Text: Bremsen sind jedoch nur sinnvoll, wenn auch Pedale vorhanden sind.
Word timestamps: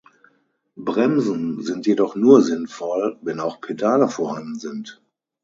Bremsen 0.77 1.61
sind 1.61 1.85
jedoch 1.85 2.15
nur 2.15 2.41
sinnvoll, 2.41 3.19
wenn 3.21 3.39
auch 3.39 3.61
Pedale 3.61 4.07
vorhanden 4.09 4.55
sind. 4.57 4.99